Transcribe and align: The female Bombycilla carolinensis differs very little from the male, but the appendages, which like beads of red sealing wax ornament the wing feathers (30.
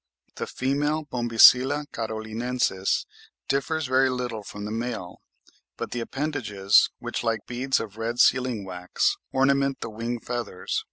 The 0.37 0.47
female 0.47 1.05
Bombycilla 1.05 1.85
carolinensis 1.93 3.05
differs 3.47 3.85
very 3.85 4.09
little 4.09 4.41
from 4.41 4.65
the 4.65 4.71
male, 4.71 5.21
but 5.77 5.91
the 5.91 5.99
appendages, 5.99 6.89
which 6.97 7.23
like 7.23 7.45
beads 7.45 7.79
of 7.79 7.97
red 7.97 8.19
sealing 8.19 8.65
wax 8.65 9.15
ornament 9.31 9.79
the 9.81 9.91
wing 9.91 10.19
feathers 10.19 10.77
(30. 10.77 10.79